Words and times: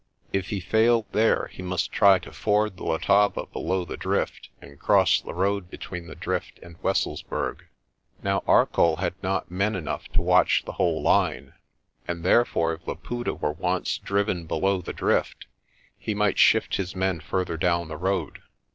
If 0.33 0.47
he 0.49 0.59
failed 0.59 1.05
there, 1.11 1.47
he 1.53 1.61
must 1.61 1.91
try 1.91 2.17
to 2.17 2.31
ford 2.31 2.75
the 2.77 2.83
Letaba 2.85 3.45
below 3.53 3.85
the 3.85 3.97
drift 3.97 4.49
and 4.59 4.79
cross 4.79 5.21
the 5.21 5.35
road 5.35 5.69
between 5.69 6.07
the 6.07 6.15
drift 6.15 6.57
and 6.63 6.81
Wesselsburg. 6.81 7.65
Now 8.23 8.41
Arcoll 8.47 8.95
had 8.97 9.13
not 9.21 9.51
men 9.51 9.75
enough 9.75 10.07
to 10.13 10.23
watch 10.23 10.63
the 10.65 10.71
whole 10.71 11.03
line, 11.03 11.53
and 12.07 12.23
therefore 12.25 12.73
if 12.73 12.87
Laputa 12.87 13.35
were 13.35 13.53
once 13.53 13.99
driven 13.99 14.47
below 14.47 14.81
the 14.81 14.91
drift, 14.91 15.45
he 15.99 16.15
might 16.15 16.39
shift 16.39 16.77
his 16.77 16.95
men 16.95 17.19
further 17.19 17.55
down 17.55 17.87
the 17.87 17.95
road. 17.97 18.39